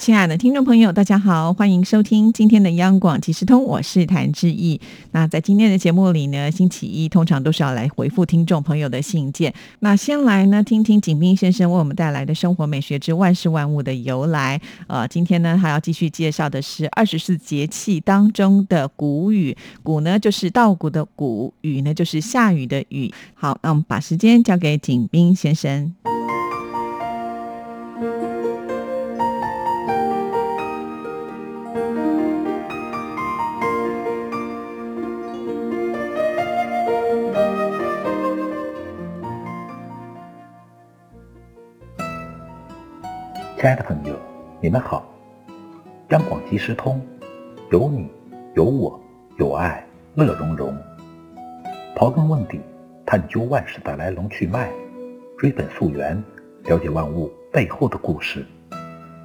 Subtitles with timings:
[0.00, 4.80] 亲爱的听众朋友，大家好，欢迎收听今天的央广即时通，我是谭志毅。
[5.10, 9.52] 那在今天的节目里呢，星期一通常都是要来回复听众朋友的信件。
[9.80, 14.58] 那先来呢，听听景斌先生为我们带来的生活美学之万事万物的由来。
[14.86, 19.54] 呃，今天呢，还要继续介绍的是二十四节气当中的谷雨。
[19.82, 23.12] 谷呢，就是稻谷的谷；雨呢，就是下雨的雨。
[23.34, 25.94] 好，那我们把时间交给景斌先生。
[43.60, 44.16] 亲爱的朋友，
[44.58, 45.06] 你们好！
[46.08, 46.98] 央广即时通，
[47.70, 48.08] 有你，
[48.54, 48.98] 有我，
[49.36, 50.74] 有爱，乐融融。
[51.94, 52.58] 刨根问底，
[53.04, 54.70] 探究万事的来龙去脉，
[55.36, 56.16] 追本溯源，
[56.64, 58.46] 了解万物背后的故事。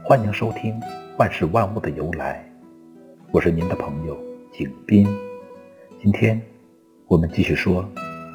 [0.03, 0.73] 欢迎收听
[1.17, 2.45] 《万事万物的由来》，
[3.31, 4.17] 我是您的朋友
[4.51, 5.07] 景斌。
[6.03, 6.41] 今天
[7.07, 7.89] 我们继续说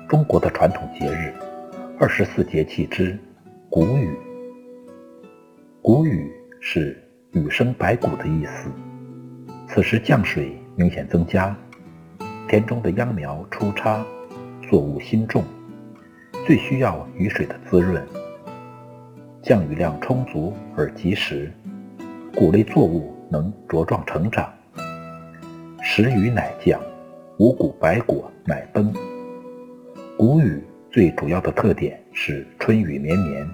[0.09, 1.31] 中国的传统节日——
[2.01, 3.19] 二十四节气之
[3.69, 4.17] 谷雨。
[5.83, 6.95] 谷雨是
[7.33, 8.71] 雨生百谷的意思。
[9.67, 11.57] 此时降水明显增加，
[12.47, 14.05] 田中的秧苗出插，
[14.69, 15.43] 作物新种，
[16.47, 18.07] 最需要雨水的滋润。
[19.43, 21.51] 降雨量充足而及时，
[22.37, 24.53] 谷类作物能茁壮成长。
[25.83, 26.79] 时雨乃降，
[27.39, 28.93] 五谷百果乃丰。
[30.19, 33.49] 谷雨最主要的特点是春雨绵绵。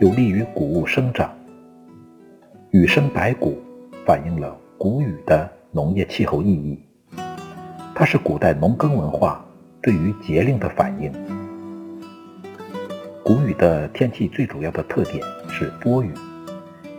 [0.00, 1.28] 有利于谷物生长。
[2.70, 3.58] 雨生百谷，
[4.06, 6.78] 反映了谷雨的农业气候意义。
[7.96, 9.44] 它是古代农耕文化
[9.82, 11.12] 对于节令的反应。
[13.24, 16.14] 谷雨的天气最主要的特点是多雨，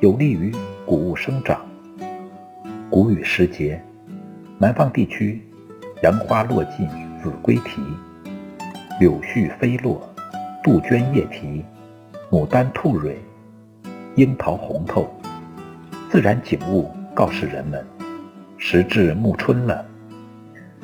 [0.02, 0.54] 有利于
[0.86, 1.66] 谷物生长。
[2.90, 3.82] 谷雨时节，
[4.58, 5.42] 南方地区
[6.04, 6.86] 杨花落尽
[7.24, 7.82] 子规啼，
[9.00, 10.02] 柳絮飞落
[10.62, 11.64] 杜鹃叶啼。
[12.32, 13.18] 牡丹吐蕊，
[14.16, 15.10] 樱桃红透，
[16.12, 17.84] 自然景物告示人们，
[18.56, 19.84] 时至暮春了。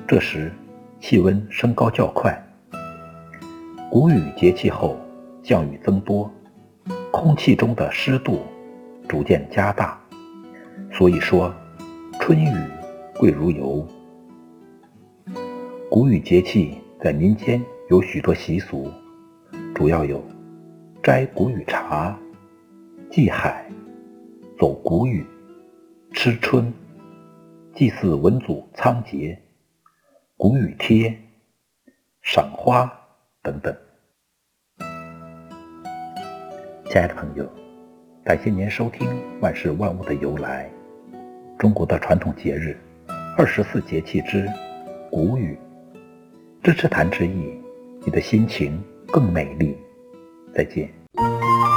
[0.07, 0.51] 这时
[0.99, 2.35] 气温升高较快，
[3.91, 4.97] 谷雨节气后
[5.43, 6.31] 降雨增多，
[7.11, 8.39] 空气中的湿度
[9.07, 10.01] 逐渐加大，
[10.91, 11.53] 所以说
[12.19, 12.55] 春雨
[13.19, 13.85] 贵如油。
[15.91, 17.61] 谷雨节气在民间
[17.91, 18.89] 有许多习俗，
[19.75, 20.19] 主要有。
[21.05, 22.17] 摘谷雨茶，
[23.11, 23.63] 祭海，
[24.57, 25.23] 走谷雨，
[26.11, 26.73] 吃春，
[27.75, 29.37] 祭祀文祖仓颉，
[30.35, 31.15] 谷雨贴，
[32.23, 32.91] 赏花
[33.43, 33.71] 等等。
[36.85, 37.47] 亲爱的朋友，
[38.23, 39.07] 感谢您收听
[39.39, 40.67] 《万事万物的由来》，
[41.59, 42.75] 中国的传统节日，
[43.37, 44.49] 二十四节气之
[45.11, 45.55] 谷雨。
[46.63, 47.61] 支持谭志毅，
[48.03, 49.77] 你的心情更美丽。
[50.51, 50.89] 再见。
[51.17, 51.74] Música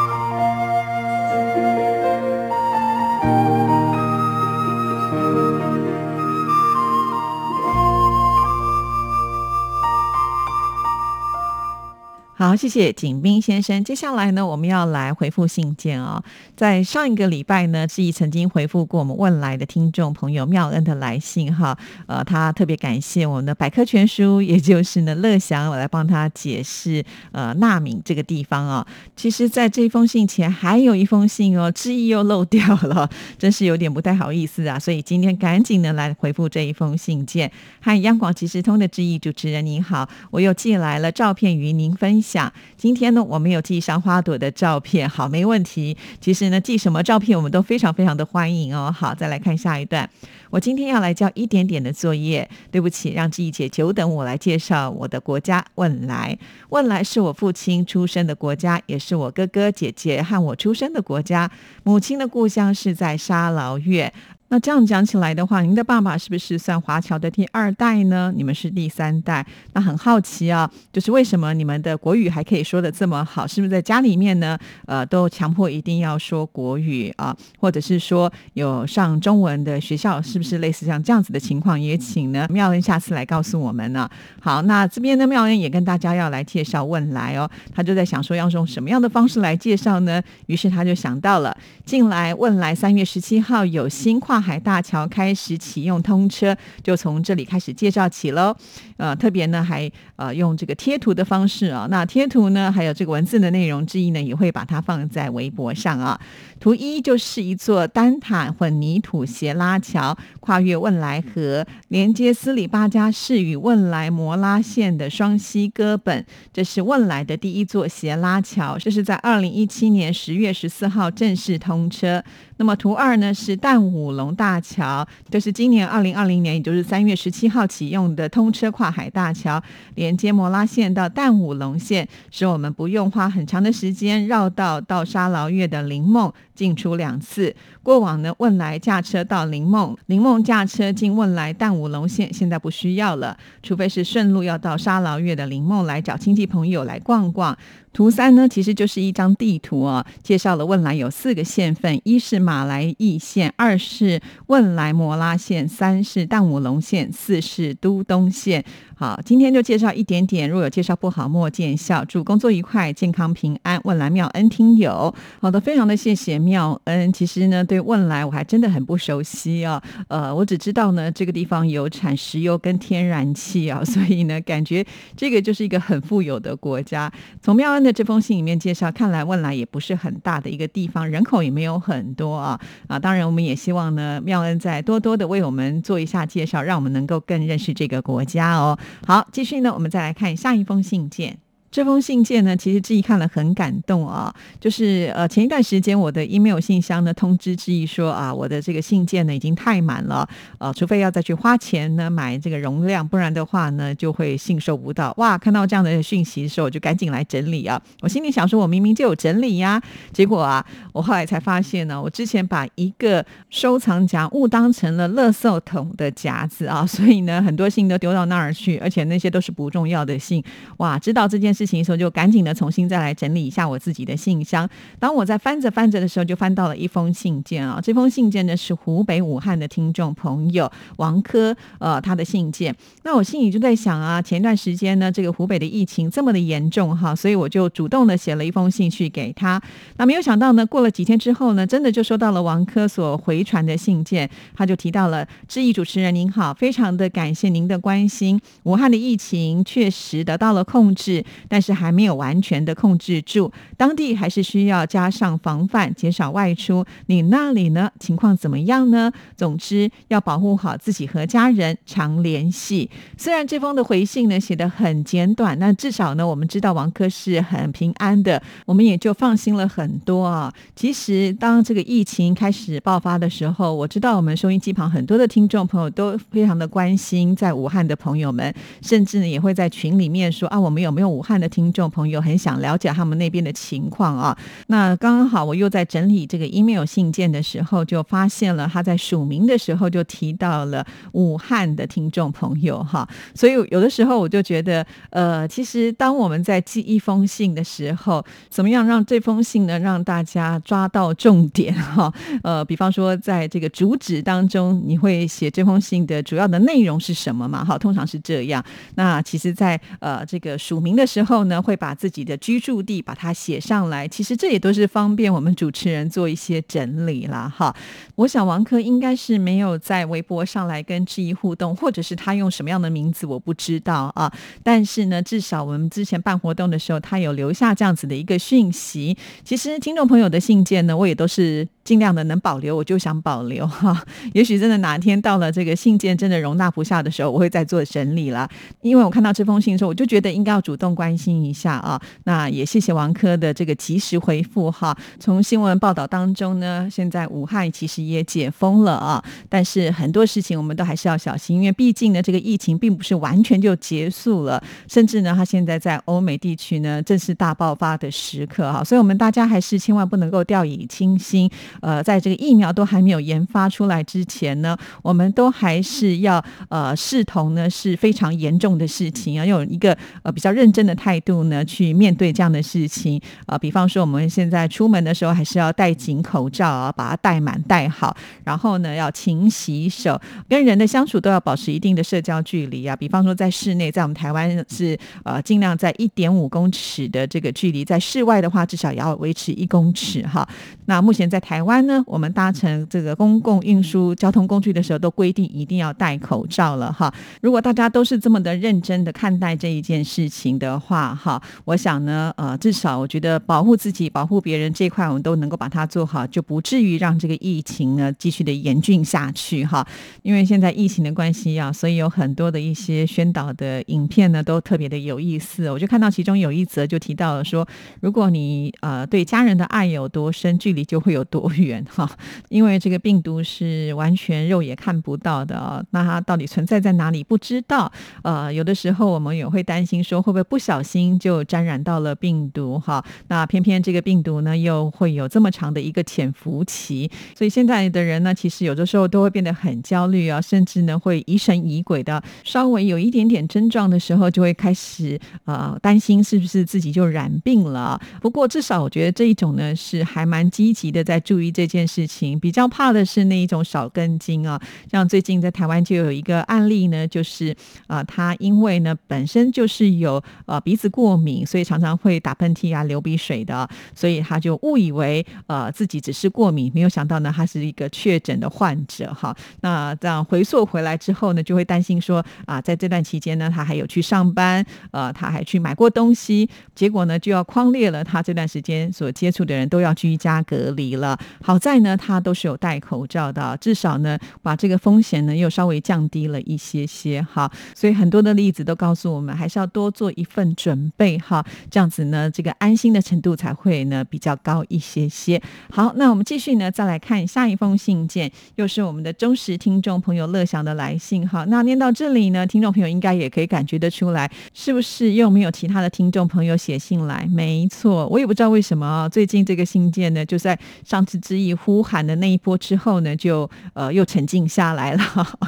[12.38, 13.82] 好，谢谢景斌先生。
[13.82, 16.22] 接下来呢，我们要来回复信件哦。
[16.54, 21.76] 在上一个礼拜呢，志毅曾经回复过我们问来的听众朋友妙恩的来信哈。
[22.06, 28.86] 呃，他特别感谢我们的百科全书，也就是呢乐祥，我来帮他解释呃纳敏这个地方啊。
[29.16, 34.78] 其实，在这封信前还有一封信哦，志毅又漏掉了，真是有点不太好意思啊。
[34.78, 37.50] 所以今天赶紧呢来回复这一封信件。
[37.80, 42.27] 嗨央广即时通的志毅主持人您好，我又寄来了照片与您分享。
[42.28, 45.96] 想今天呢，我们有寄上花朵的照片，好，没问题。
[46.20, 48.94] 其实呢，寄什么照片我们都非常非常的欢迎哦。
[48.94, 50.08] 好，再来看下一段。
[50.50, 56.38] 我今天要来交一点点的作业，对不起，让志毅姐久等，我来介绍我的国家汶莱。
[56.68, 61.50] 汶莱是我父亲出生的国家，也是我哥哥姐姐和我出生的国家。
[61.82, 64.12] 母亲的故乡是在沙劳越。
[64.50, 68.32] 那这样讲起来的话，您的爸爸是不是算华侨的第二代呢？
[68.34, 69.44] 你们是第三代。
[69.74, 73.46] 那很好奇啊，就是为什么你们的国语还可以说的这么好？
[73.46, 74.58] 是不是在家里面呢？
[74.86, 81.78] 呃，都强迫一定要说国语啊，或者是说有上中文的学校，是不是类似像这样子的情况？
[81.78, 84.08] 也请呢妙恩下次来告诉我们呢。
[84.40, 90.22] 好，那这边呢妙恩也跟大家要来介绍问来哦，他就在想说要用什么样的方式来介绍呢？
[90.46, 91.54] 于是他就想到了
[91.84, 98.56] 进来问来三月十七号有新跨海大桥开始启用通车，就从这里开始介绍起喽。
[98.96, 106.20] 呃，特别呢还呃用这个贴图的方式啊，那贴图呢还有这个文字的内容之一呢，也会把它放在微博上啊。
[106.60, 116.26] 图一就是一座单塔混凝土斜拉桥，跨越汶莱河，连接斯里巴加市与汶莱摩拉县的双溪哥本。
[116.52, 122.22] 这是汶莱的第一座斜拉桥，这是在二零一七年十月十四号正式通车。
[122.58, 129.62] 那么图二呢是淡武龙大桥，这是今年二零二零年，也就是三月十七号启用的通车跨海大桥，
[129.94, 136.32] 连接摩拉县到淡武龙县，使我们不用花很长的时间绕道到沙劳越的林梦。
[136.58, 147.56] 进出两次，过往呢，汶莱驾车到林梦，林梦驾车进汶莱淡武龙县，现在不需要了，除非是顺路要到沙劳越的林梦来找亲戚朋友来逛逛。
[147.98, 158.64] 图三呢，其实就是一张地图啊，介绍了汶莱有四个县份：一是马来义县，二是汶莱摩拉县，三是淡武龙县，四是都东县。
[159.00, 162.04] 好，今天就介绍一点点，若有介绍不好，莫见笑。
[162.04, 163.80] 祝工作愉快，健康平安。
[163.84, 167.12] 问来妙恩听友，好的，非常的谢谢妙恩。
[167.12, 169.80] 其实呢，对问来我还真的很不熟悉啊，
[170.10, 174.84] 呃，我只知道呢，这个地方有产石油跟天然气啊， 所以呢，感觉
[175.16, 177.08] 这个就是一个很富有的国家。
[177.40, 182.58] 从妙恩的这封信里面介绍，看来问来也不是很大的一个地方，人口也没有很多啊
[182.88, 182.98] 啊。
[182.98, 188.76] 当然，我们也希望呢，妙恩再多多的为我们做一下介绍，让我们能够更认识这个国家哦。
[189.06, 191.38] 好，继续呢，我们再来看下一封信件。
[191.70, 194.34] 这封信件呢，其实志毅看了很感动啊。
[194.60, 200.28] 就是呃，前一段时间我的 email 信箱呢通知志毅说啊，我的这个信件呢已经太满了，
[200.58, 205.12] 呃，除非要再去花钱呢买这个容量，不然的话呢就会信收不到。
[205.18, 207.80] 哇，看到这样的讯息的时候，我就赶紧来整理啊。
[208.00, 209.80] 我心里想说，我明明就有整理呀，
[210.12, 220.42] 结果啊，我后来才发现呢，我之前把一个收藏夹误当成了垃圾桶的夹子啊， 所以呢，很多信都丢到那儿去，而且那些都是不重要的信。
[220.78, 221.68] 哇，知道这件事事。
[221.68, 224.66] 情的时候就赶紧的重新再来整理一下我自己的信箱。
[224.98, 227.78] 当我在翻着翻着的时候，就翻到了一封信件啊。
[227.78, 232.74] 这封信件呢是湖北武汉的听众朋友王科呃他的信件。
[233.02, 239.60] 那我心里就在想啊，前段时间呢这个湖北的疫情这么的严重哈，所以我就主动的写了一封信去给他。
[239.98, 244.28] 那没有想到呢，过了几天之后呢，真的就收到了王科所回传的信件。
[244.56, 248.40] 他就提到了，致意主持人您好，非常的感谢您的关心。
[248.62, 251.22] 武汉的疫情确实得到了控制。
[251.48, 256.84] 但是还没有完全的控制住，当地还是需要加上防范，减少外出。
[257.06, 257.90] 你那里呢？
[257.98, 259.10] 情况怎么样呢？
[259.36, 262.90] 总之要保护好自己和家人，常联系。
[263.16, 270.52] 虽然这封的回信呢写得很简短，那至少呢我们知道王科是很平安的，我们也就放心了很多啊。
[270.76, 281.37] 其实当这个疫情开始爆发的时候，我知道我们收音机旁很多的听众朋友都非常的关心在武汉的朋友们，甚至呢也会在群里面说啊，我们有没有武汉？
[281.40, 284.36] 的听众朋友很想了解他们那边的情况啊，
[284.68, 302.12] 那刚刚好我又在整理这个 email 信件的时候，就发现了他在署名的时候就提到了武汉的听众朋友哈，所以有的时候我就觉得，呃，其实当我们在寄一封信的时候，怎么样让这封信呢让大家抓到重点哈？
[302.42, 307.64] 呃，比方说在这个主旨当中，你会写这封信的主要的内容是什么嘛？
[307.64, 308.64] 哈，通常是这样。
[308.96, 311.27] 那其实，在呃这个署名的时候。
[311.28, 314.08] 后呢，会把自己的居住地把它写上来。
[314.08, 317.76] 其实这也都是方便我们主持人做一些整理了哈。
[318.14, 324.32] 我想王珂应该是没有在微博上来跟志毅互动，或者是他用什么样的名字我不知道啊。
[324.62, 329.16] 但是呢，至少我们之前办活动的时候，他有留下这样子的一个讯息。
[329.44, 334.00] 其实听众朋友的信件呢，我也都是尽量的能保留，我就想保留 哈。
[334.32, 338.48] 也许真的哪天到了这个信件真的容纳不下的时候，我会再做整理了。
[338.82, 341.18] 因为我看到这封信的时候，我就觉得应该要主动关。
[341.18, 344.96] 心一下啊，那也谢谢王科的这个及时回复哈。
[345.18, 361.50] 从新闻报道当中呢，现在武汉其实也解封了啊，但是很多事情我们都还是要小心，因为毕竟呢，这个疫情并不是完全就结束了，甚至呢，它现在在欧美地区呢正是大爆发的时刻哈，所以我们大家还是千万不能够掉以轻心
[361.80, 373.56] 呃，在这个疫苗都还没有研发出来之前呢，我们都还是要呃视同呢是非常严重的事情要，用一个呃比较认真的态度呢去面对这样的事情啊。
[373.58, 382.94] 比方说我们现在出门的时候还是要戴紧口罩啊，把它戴满戴好，然后呢要勤洗手，跟人的相处都要保持一定的社交距离啊。
[382.94, 390.48] 比方说在室内，在我们台湾是呃尽量在一点五公尺的这个距离，在室外的话至少也要维持一公尺哈。
[390.86, 397.12] 那目前在台台湾呢，我们搭乘这个公共运输交通工具的时候，都规定一定要戴口罩了哈。
[397.42, 409.84] 如果大家都是这么的认真的看待这一件事情的话哈，我想呢，呃，至少我觉得保护自己、保护别人这块，我们都能够把它做好，就不至于让这个疫情呢继续的严峻下去哈。
[410.22, 415.68] 因为现在疫情的关系啊，所以有很多的一些宣导的影片呢，都特别的有意思。
[415.68, 417.66] 我就看到其中有一则就提到了说，
[418.00, 422.08] 如果你呃对家人的爱有多深，距离就会有多不远哈。
[422.48, 427.90] 因为这个病毒是完全肉眼看不到的啊，那它到底存在在哪里不知道。
[428.22, 433.04] 呃，有的时候我们也会担心说，会不会不小心就沾染到了病毒哈？
[433.28, 448.00] 那偏偏这个病毒呢，又会有这么长的一个潜伏期，所以现在的人呢，其实有的时候都会变得很焦虑啊，甚至呢会疑神疑鬼的，稍微有一点点症状的时候，就会开始呃担心是不是自己就染病了。
[448.20, 452.38] 不过至少我觉得这一种呢，是还蛮积极的在注注意这件事情。
[452.40, 457.54] 比较怕的是那一种少根筋啊，像最近在台湾就有一个案例呢，就是
[457.86, 469.32] 啊，他因为呢本身就是有呃鼻子过敏，所以常常会打喷嚏啊、流鼻水的，所以他就误以为呃自己只是过敏，没有想到呢他是一个确诊的患者哈。
[469.60, 481.16] 那这样回溯回来之后呢，就会担心说啊，在这段期间呢，他还有去上班，呃，他还去买过东西，结果呢就要框列了，他这段时间所接触的人都要居家隔离了。
[481.42, 487.50] 好在呢，他都是有戴口罩的，至少呢把这个风险呢又稍微降低了一些些哈。
[487.74, 495.40] 所以很多的例子都告诉我们，还是要多做一份准备哈，这样子呢，这个安心的程度才会呢比较高一些些。
[495.70, 501.44] 好，那我们继续呢，再来看下一封信件，又是我们的忠实听众朋友乐祥的来信哈。
[501.48, 507.26] 那念到这里呢，听众朋友应该也可以感觉得出来，是不是又没有其他的听众朋友写信来？
[507.30, 515.02] 没错，我也不知道为什么啊，最近这个信件呢，就在上次之意呼喊的那一波之后呢，就呃又沉静下来了，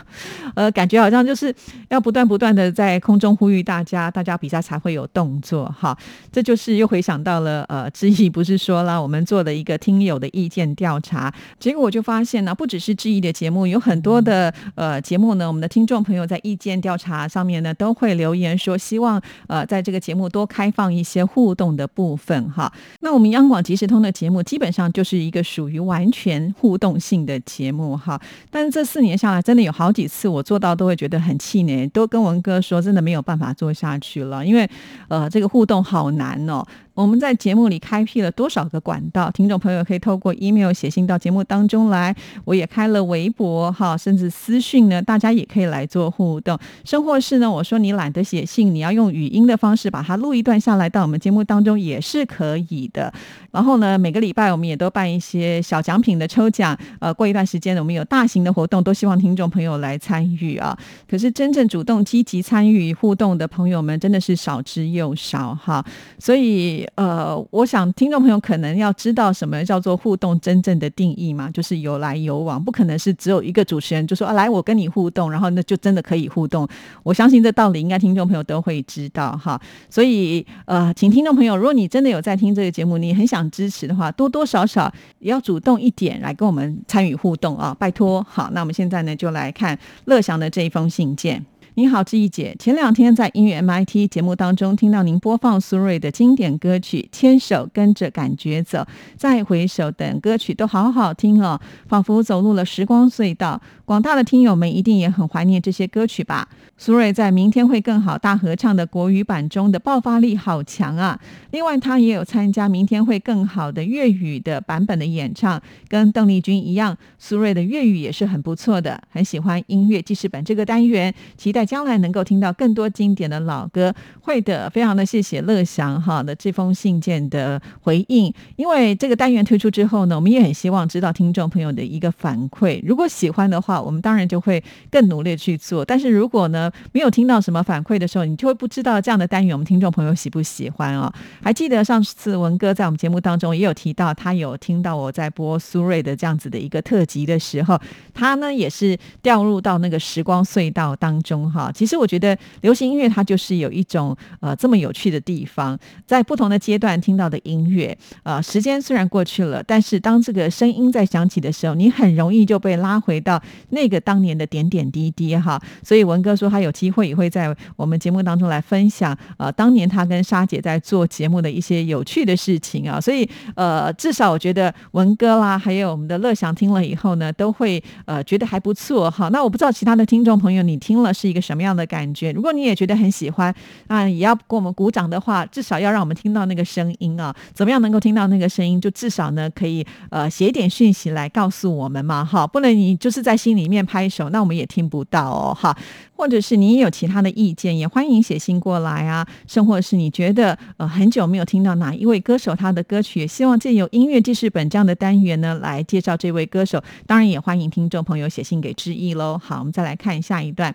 [0.54, 1.54] 呃，感觉好像就是
[1.88, 5.96] 要不断不断的在空中呼吁大家，大家比赛才会有动作哈。
[6.32, 22.72] 这就是又回想到了呃，之意不是说了，我们做了一个听友的意见调查，结果我就发现呢，不只是之意的节目，有很多的呃节目呢，我们的听众朋友在意见调查上面呢，都会留言说希望呃在这个节目多开放一些互动的部分哈。
[23.00, 28.18] 那我们央广即时通的节目基本上就是一个属于完全互动性的节目哈，
[28.50, 34.66] 但是这四年下来，真的有好几次我做到都会觉得很气馁，都跟文哥说，真的没有办法做下去了，因为
[35.08, 36.64] 呃这个互动好难哦。
[37.00, 39.30] 我们在节目里开辟了多少个管道？
[39.30, 42.14] 听众朋友可以透过 email 写信到节目当中来。
[42.44, 46.58] 我也开了微博哈，甚至私讯呢，大家也可以来做互动。
[46.84, 53.10] 生活是呢，我说你懒得写信，你要用语音的方式把它录一段下来到我们节目当中也是可以的。
[53.50, 56.76] 然后呢，每个礼拜我们也都办一些小奖品的抽奖。
[56.98, 60.78] 呃，过一段时间呢，我们有大型的活动，都希望听众朋友来参与啊。
[61.08, 65.82] 可是真正主动积极参与互动的朋友们，真的是少之又少哈。
[66.18, 66.86] 所以。
[66.96, 76.68] 呃，我想听众朋友可能要知道什么叫做互动真正的定义嘛，就是有来有往，不可能是只有一个主持人就说啊，来我跟你互动，然后那就真的可以互动。
[77.02, 79.60] 我相信这道理应该听众朋友都会知道哈。
[79.88, 88.24] 所以呃，请听众朋友，如果你真的有在听这个节目，你很想支持的话，多多少少也要主动一点来跟我们参与互动啊，拜托。
[88.28, 91.44] 好，那我们现在呢就来看乐祥的这一封信件。
[91.74, 92.56] 你好，志毅姐。
[92.58, 98.78] 前两天在音乐 MIT 节目当中，听到您播放苏芮的经典歌曲《牵手跟着感觉走》，
[99.16, 103.60] 再回首等歌曲都好好听哦，仿佛走入了时光隧道。
[103.90, 106.48] 广大的听友们一定也很怀念这些歌曲吧？
[106.78, 111.18] 苏芮在《明天会更好》大合唱的国语版中的爆发力好强啊！
[111.50, 119.02] 另外，他也有参加《明天会更好》的粤语的版本的演唱，跟邓丽君一样，苏芮的粤语也是很不错的。
[119.10, 121.66] 很喜欢音乐记事本这个单元，期待。
[121.66, 128.32] 将来能够听到更多经典的老歌，会的，非常的谢谢乐祥哈的这封信件的回应。
[128.54, 132.80] 因为这个单元推出之后呢，我们也很希望知道听众朋友的一个反馈。
[132.86, 135.84] 如果喜欢的话，我们当然就会更努力去做。
[135.84, 141.12] 但是如果呢没有听到什么反馈的时候，你就会不知道这样的单元我们听众朋友喜不喜欢哦。
[141.42, 147.80] 还记得上次文哥在我们节目当中也有提到，他有听到我在播苏芮的这样子的一个特辑的时候，
[148.12, 151.70] 他呢也是掉入到那个时光隧道当中哈。
[151.72, 165.60] 其实我觉得流行音乐它就是有一种呃这么有趣的地方，在不同的阶段听到的音乐，呃，时间虽然过去了，但是当这个声音在响起的时候，你很容易就被拉回到那个当年的点点滴滴哈。
[165.82, 173.00] 所以文哥说他有机会也会在我们节目当中来分享，呃，当年他跟莎姐在做节目的一些有趣的事情啊。
[173.00, 179.28] 所以呃，至少我觉得文哥啦，还有我们的乐祥听了以后呢，都会呃觉得还不错哈。
[179.30, 182.32] 那我不知道其他的听众朋友你听了是一个什么样的感觉？
[182.32, 183.54] 如果你也觉得很喜欢
[183.86, 187.34] 啊，也要给我们鼓掌的话，至少要让我们听到那个声音啊。
[187.52, 188.80] 怎么样能够听到那个声音？
[188.80, 195.76] 就至少呢，可以呃写一点讯息来告诉我们嘛，哈，不能你就是在心里里面拍手，那我们也听不到哦，哈。
[196.16, 199.26] 或者是你也有其他的意见，也欢迎写信过来啊。
[199.46, 206.82] 甚或是你觉得呃很久没有听到哪一位歌手他的歌曲，也希望借由音乐记事本这样的单元呢，来介绍这位歌手。
[207.06, 209.40] 当然也欢迎听众朋友写信给志毅喽。
[209.42, 210.74] 好，我们再来看下一段。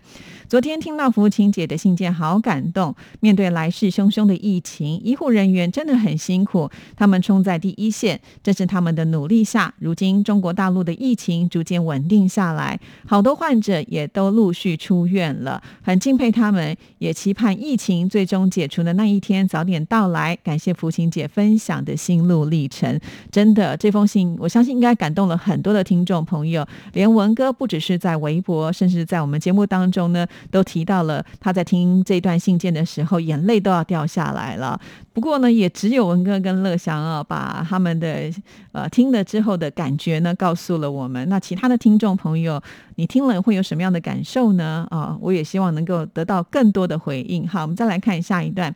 [0.50, 2.96] 昨天听到福琴姐的信件，好感动。
[3.20, 12.75] 面对来势汹汹的疫情，医护人员真的很辛苦，他们冲在第一线，正是他们的努力下，如今中国大陆的疫情逐渐稳定下来，
[13.08, 15.36] 好多患者也都陆续出院。
[15.44, 20.36] 了，很敬佩他们，也期盼疫情最终解除的那一天早点到来。
[20.44, 23.00] 感谢福琴姐分享的心路历程，
[23.32, 26.66] 真的这封信，我相信应该感动了很多的听众朋友。
[26.94, 34.80] 连文哥不只是在微博，甚至在我们节目当中呢，都提到了他在听这段信件的时候，眼泪都要掉下来了。
[35.14, 38.30] 不过呢，也只有文哥跟乐祥啊，把他们的
[38.72, 41.28] 呃听了之后的感觉呢，告诉了我们。
[41.30, 42.62] 那其他的听众朋友，
[42.96, 44.88] 你听了会有什么样的感受呢？
[44.90, 47.48] 啊，我也希望能够得到更多的回应。
[47.48, 48.74] 好，我们再来看下一段。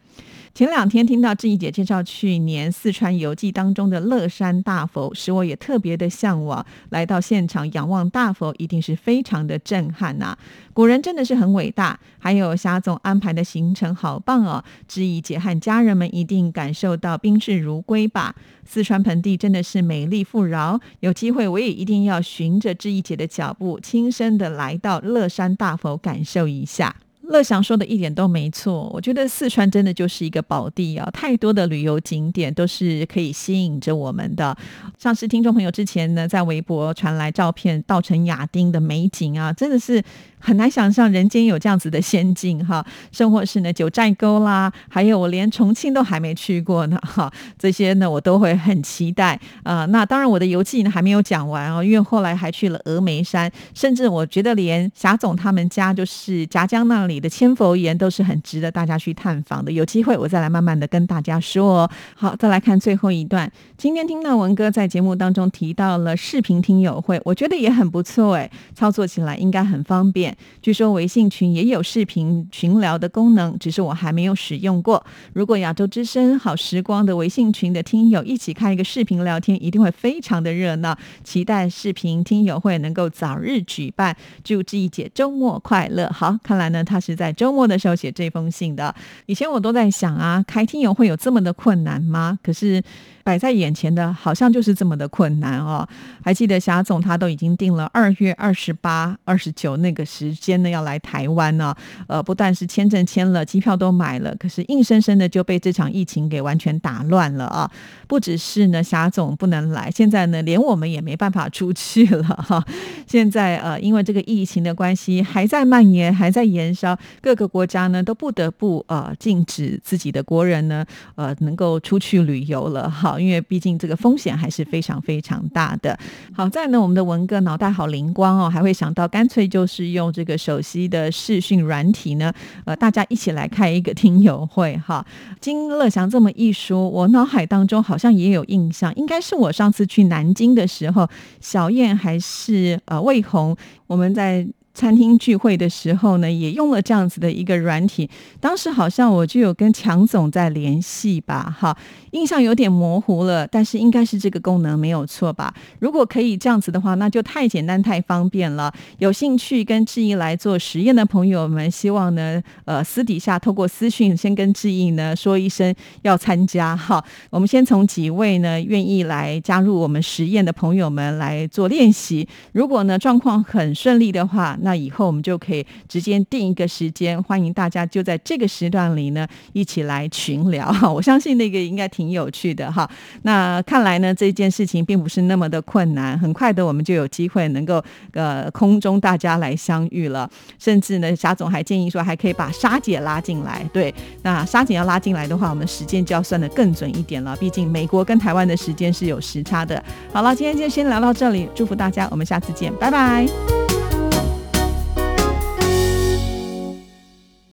[0.53, 6.65] 前两天听到志怡姐介绍去年四川游记当中的乐山大佛，使我也特别的向往。
[6.89, 10.35] 来到现场仰望大佛，一定是非常的震撼呐！
[10.73, 11.97] 古人真的是很伟大。
[12.17, 18.35] 还有霞总安排的行程好棒哦，志怡姐和家人们一定感受到宾至如归吧。
[18.65, 26.95] 四川盆地真的是美丽富饶，有机会我也一定要循着志怡姐的脚步，亲身的来到乐山大佛感受一下。
[27.29, 34.55] 乐祥说的一点都没错，我觉得四川真的就是一个宝地啊，太多的旅游景点都是可以吸引着我们的。
[34.97, 40.03] 像是听众朋友之前呢，在微博传来照片，稻城亚丁的美景啊，真的是。
[40.41, 49.85] 很难想象人间有这样子的仙境哈，甚或是呢九寨沟啦，还有我连重庆都还没去过呢哈，这些呢我都会很期待啊。
[49.87, 59.71] 那当然我的游记呢还没有讲完哦，因为后来还去了峨眉山，甚至我觉得连霞总他们家就是夹江那里的千佛岩都是很值得大家去探访的。
[59.71, 61.89] 有机会我再来慢慢的跟大家说。
[62.15, 63.51] 好，再来看最后一段。
[63.77, 70.35] 今天听到文哥在节目当中提到了视频听友会，我觉得也很不错哎，操作起来应该很方便。
[70.61, 75.05] 据说微信群也有视频群聊的功能，只是我还没有使用过。
[75.33, 80.97] 如果亚洲之声好时光的微信群的听友一起开一个视频聊天，一定会非常的热闹。
[81.23, 84.15] 期待视频听友会能够早日举办。
[84.43, 86.09] 祝志毅姐周末快乐！
[86.11, 88.93] 好，看来呢，他是是在周末的时候写这封信的。
[89.25, 92.37] 以前我都在想啊，开听友会有这么的困难吗？
[92.43, 92.81] 可是。
[93.21, 95.87] 摆在眼前的，好像就是这么的困难哦。
[96.23, 101.75] 还记得霞总他都已经定了二月二十八、二十九那个时间呢，要来台湾呢。
[102.07, 107.69] 呃，不但是签证签了，机票都买了，可是硬生生的就被这场疫情给完全打乱了啊！
[108.07, 112.65] 不只是呢，霞总不能来，现在呢，连我们也没办法出去了哈。
[113.05, 120.85] 现在呃，因为这个疫情的关系，还在蔓延，还在延烧，各个国家呢都不得不呃禁止自己的国人呢
[121.15, 123.19] 呃能够出去旅游了哈。
[123.19, 125.97] 因为毕竟这个风险还是非常非常大的。
[126.33, 132.31] 好在呢，我们的文哥脑袋好灵光哦，还会想到干脆就是用这个手机的视讯软体呢，
[132.65, 135.05] 呃，大家一起来开一个听友会哈。
[135.39, 141.07] 金乐祥这么一说，我脑海当中好像也有印象，应该是我上次去南京的时候，
[141.39, 143.55] 小燕还是呃魏红，
[143.87, 144.47] 我们在。
[144.79, 148.09] 餐厅聚会的时候呢，也用了这样子的一个软体。
[148.39, 151.77] 当时好像我就有跟强总在联系吧，哈，
[152.11, 155.53] 印象有点模糊了，但是应该是这个功能没有错吧？
[155.79, 158.73] 如果可以这样子的话，那就太简单太方便了。
[158.99, 167.03] 有兴趣跟志毅来做实验的朋友们，希望呢，呃，私底下透过私讯先跟志毅呢说一声要参加哈。
[167.29, 172.25] 我们先从几位呢愿意来加入我们实验的朋友们来做练习。
[172.53, 180.87] 如果呢状况很顺利的话，那那以后我们就可以直接定一个时间，欢迎大家就在这个时段里呢一起来群聊哈。
[180.87, 182.87] 我相信那个应该挺有趣的哈。
[183.23, 190.29] 那看来呢这件事情并不是那么的困难，很快的我们就有机会能够呃空中大家来相遇了。
[190.59, 193.67] 甚至呢霞总还建议说还可以把莎姐拉进来。
[193.73, 197.35] 对，那莎姐要拉进来的话，我们时间就要算得更准一点了。
[197.37, 199.83] 毕竟美国跟台湾的时间是有时差的。
[200.13, 203.25] 好了，今天就先聊到这里，祝福大家，我们下次见，拜拜。